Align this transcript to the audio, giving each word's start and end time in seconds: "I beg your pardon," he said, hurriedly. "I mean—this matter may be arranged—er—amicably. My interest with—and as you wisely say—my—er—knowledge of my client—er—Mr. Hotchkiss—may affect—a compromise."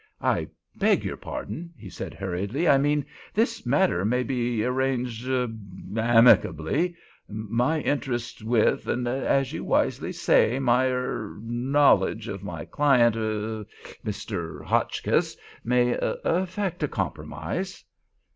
"I 0.19 0.47
beg 0.75 1.03
your 1.05 1.15
pardon," 1.15 1.75
he 1.77 1.87
said, 1.87 2.15
hurriedly. 2.15 2.67
"I 2.67 2.79
mean—this 2.79 3.67
matter 3.67 4.03
may 4.03 4.23
be 4.23 4.63
arranged—er—amicably. 4.63 6.95
My 7.29 7.81
interest 7.81 8.41
with—and 8.41 9.07
as 9.07 9.53
you 9.53 9.63
wisely 9.63 10.11
say—my—er—knowledge 10.11 12.27
of 12.29 12.41
my 12.41 12.65
client—er—Mr. 12.65 14.63
Hotchkiss—may 14.65 15.97
affect—a 16.23 16.87
compromise." 16.87 17.83